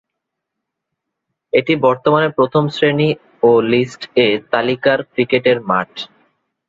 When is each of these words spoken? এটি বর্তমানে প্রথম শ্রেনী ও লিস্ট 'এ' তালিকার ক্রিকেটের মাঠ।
এটি 1.53 1.73
বর্তমানে 1.85 2.27
প্রথম 2.37 2.63
শ্রেনী 2.75 3.09
ও 3.43 3.51
লিস্ট 3.71 4.01
'এ' 4.15 4.41
তালিকার 4.51 4.99
ক্রিকেটের 5.11 5.57
মাঠ। 5.69 5.91